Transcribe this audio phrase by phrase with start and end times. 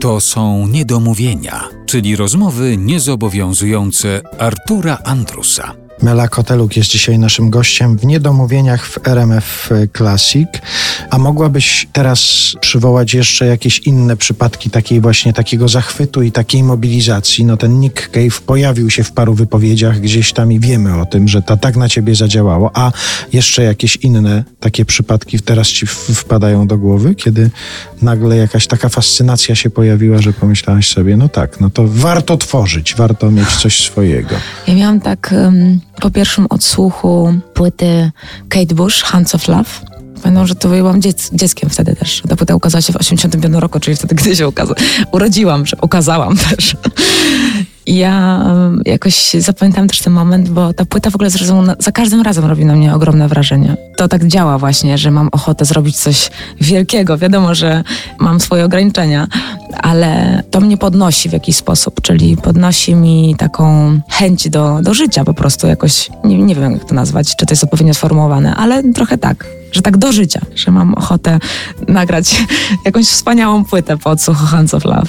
[0.00, 5.74] To są niedomówienia, czyli rozmowy niezobowiązujące Artura Andrusa.
[6.02, 10.48] Mela Koteluk jest dzisiaj naszym gościem w Niedomówieniach w RMF Classic.
[11.10, 17.44] A mogłabyś teraz przywołać jeszcze jakieś inne przypadki takiej właśnie takiego zachwytu i takiej mobilizacji?
[17.44, 21.28] No ten Nick Cave pojawił się w paru wypowiedziach gdzieś tam i wiemy o tym,
[21.28, 22.70] że to tak na ciebie zadziałało.
[22.74, 22.92] A
[23.32, 27.50] jeszcze jakieś inne takie przypadki teraz ci wpadają do głowy, kiedy
[28.02, 32.94] nagle jakaś taka fascynacja się pojawiła, że pomyślałaś sobie, no tak, no to warto tworzyć,
[32.94, 34.34] warto mieć coś swojego.
[34.66, 35.34] Ja miałam tak...
[35.44, 38.10] Um po pierwszym odsłuchu płyty
[38.48, 39.70] Kate Bush, Hands of Love.
[40.22, 42.22] Pamiętam, że to byłam dziec dzieckiem wtedy też.
[42.28, 44.74] Ta płyta ukazała się w 85 roku, czyli wtedy, gdy się ukaza
[45.12, 46.76] urodziłam, że ukazałam też.
[47.88, 48.44] Ja
[48.86, 52.64] jakoś zapamiętałam też ten moment, bo ta płyta w ogóle zresztą za każdym razem robi
[52.64, 53.76] na mnie ogromne wrażenie.
[53.96, 57.18] To tak działa właśnie, że mam ochotę zrobić coś wielkiego.
[57.18, 57.84] Wiadomo, że
[58.18, 59.26] mam swoje ograniczenia,
[59.82, 65.24] ale to mnie podnosi w jakiś sposób, czyli podnosi mi taką chęć do, do życia
[65.24, 68.92] po prostu jakoś, nie, nie wiem jak to nazwać, czy to jest odpowiednio sformułowane, ale
[68.92, 71.38] trochę tak że tak do życia, że mam ochotę
[71.88, 72.44] nagrać
[72.84, 75.08] jakąś wspaniałą płytę po odsłuchu Hands of Love.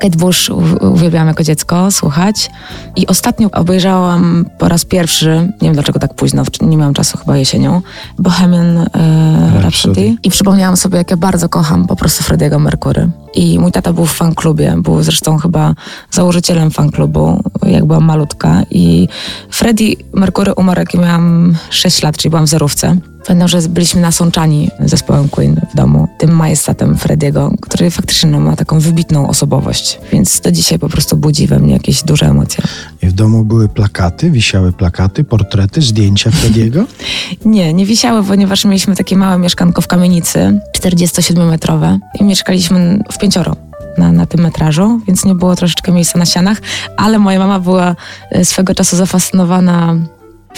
[0.00, 0.50] Kate Bush
[0.80, 2.50] uwielbiałam jako dziecko słuchać
[2.96, 5.28] i ostatnio obejrzałam po raz pierwszy,
[5.62, 7.82] nie wiem dlaczego tak późno, nie miałam czasu chyba jesienią,
[8.18, 13.08] Bohemian e, Rhapsody i przypomniałam sobie, jak ja bardzo kocham po prostu Frediego Mercury.
[13.34, 15.74] I mój tata był w fanklubie, był zresztą chyba
[16.10, 19.08] założycielem fanklubu, jak byłam malutka i
[19.50, 22.96] Freddie Mercury umarł, jak miałam 6 lat, czyli byłam w zerówce.
[23.26, 28.56] Pamiętam, że byliśmy nasączani zespołem Queen w domu, tym majestatem Frediego, który faktycznie no, ma
[28.56, 32.64] taką wybitną osobowość, więc do dzisiaj po prostu budzi we mnie jakieś duże emocje.
[33.02, 36.84] I w domu były plakaty, wisiały plakaty, portrety, zdjęcia Frediego?
[37.44, 43.56] nie, nie wisiały, ponieważ mieliśmy takie małe mieszkanko w kamienicy, 47-metrowe i mieszkaliśmy w pięcioro.
[43.98, 46.58] Na, na, tym metrażu, więc nie było troszeczkę miejsca na ścianach,
[46.96, 47.96] ale moja mama była
[48.30, 49.96] e, swego czasu zafascynowana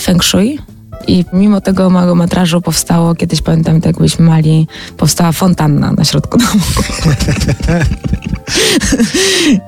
[0.01, 0.59] feng shui,
[1.07, 6.39] i mimo tego małego metrażu powstało, kiedyś pamiętam, jak byliśmy mali, powstała fontanna na środku
[6.39, 6.61] domu.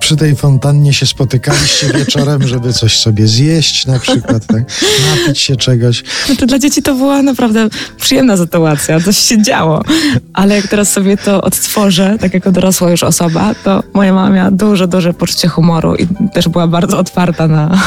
[0.01, 4.63] Przy tej fontannie się spotykaliście wieczorem, żeby coś sobie zjeść na przykład, tak?
[5.11, 6.05] napić się czegoś.
[6.27, 7.69] Znaczy dla dzieci to była naprawdę
[8.01, 9.83] przyjemna sytuacja, coś się działo.
[10.33, 14.51] Ale jak teraz sobie to odtworzę, tak jako dorosła już osoba, to moja mama miała
[14.51, 17.81] duże, duże poczucie humoru i też była bardzo otwarta na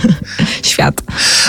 [0.62, 1.02] świat.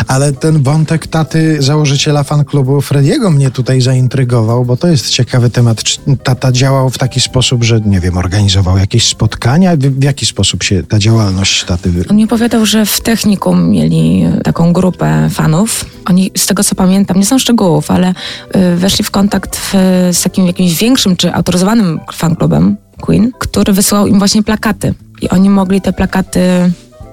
[0.09, 5.83] Ale ten wątek taty założyciela fanklubu Frediego mnie tutaj zaintrygował, bo to jest ciekawy temat.
[5.83, 9.75] Czy tata działał w taki sposób, że nie wiem, organizował jakieś spotkania?
[9.77, 11.91] W, w jaki sposób się ta działalność taty...
[12.09, 15.85] On mi opowiadał, że w technikum mieli taką grupę fanów.
[16.05, 19.73] Oni, z tego co pamiętam, nie są szczegółów, ale y, weszli w kontakt w,
[20.11, 24.93] z takim jakimś większym czy autoryzowanym fanklubem Queen, który wysyłał im właśnie plakaty.
[25.21, 26.71] I oni mogli te plakaty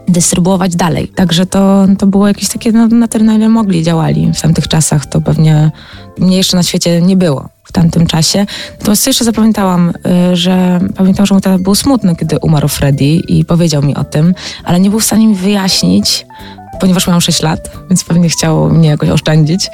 [0.09, 1.09] dystrybuować dalej.
[1.09, 4.69] Także to, to było jakieś takie, no, na tyle, na ile mogli, działali w tamtych
[4.69, 5.06] czasach.
[5.06, 5.71] To pewnie
[6.19, 8.47] mnie jeszcze na świecie nie było w tamtym czasie.
[8.78, 9.93] Natomiast jeszcze zapamiętałam,
[10.33, 14.05] y, że pamiętam, że mój tata był smutny, kiedy umarł Freddy i powiedział mi o
[14.05, 14.34] tym,
[14.65, 16.27] ale nie był w stanie mi wyjaśnić,
[16.81, 19.71] ponieważ miałam 6 lat, więc pewnie chciał mnie jakoś oszczędzić,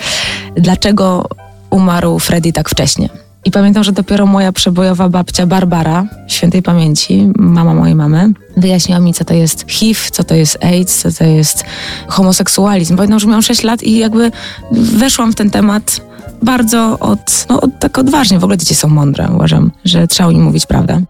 [0.57, 1.29] dlaczego
[1.71, 3.09] umarł Freddy tak wcześnie.
[3.45, 9.15] I pamiętam, że dopiero moja przebojowa babcia Barbara, świętej pamięci, mama mojej mamy, wyjaśniła mi,
[9.15, 11.65] co to jest HIV, co to jest AIDS, co to jest
[12.09, 12.97] homoseksualizm.
[12.97, 14.31] Pamiętam, że miałam 6 lat i jakby
[14.73, 16.01] weszłam w ten temat
[16.43, 18.39] bardzo od, no, od, tak odważnie.
[18.39, 21.03] W ogóle dzieci są mądre, uważam, że trzeba im mówić prawdę.